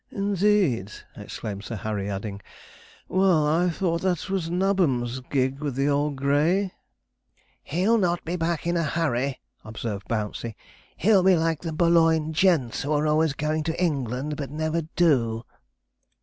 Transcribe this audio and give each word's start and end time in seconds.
'Indeed!' 0.09 0.91
exclaimed 1.15 1.63
Sir 1.63 1.75
Harry, 1.75 2.09
adding, 2.09 2.41
'well, 3.07 3.45
I 3.45 3.69
thought 3.69 4.01
that 4.01 4.31
was 4.31 4.49
Nabbum's 4.49 5.19
gig 5.29 5.59
with 5.59 5.75
the 5.75 5.87
old 5.89 6.15
grey.' 6.15 6.71
'He'll 7.61 7.99
not 7.99 8.25
be 8.25 8.35
back 8.35 8.65
in 8.65 8.75
a 8.77 8.81
hurry,' 8.83 9.39
observed 9.63 10.07
Bouncey. 10.07 10.55
'He'll 10.97 11.21
be 11.21 11.35
like 11.35 11.59
the 11.61 11.71
Boulogne 11.71 12.33
gents, 12.33 12.81
who 12.81 12.91
are 12.93 13.05
always 13.05 13.33
going 13.33 13.61
to 13.61 13.79
England, 13.79 14.37
but 14.37 14.49
never 14.49 14.81
do.' 14.95 15.45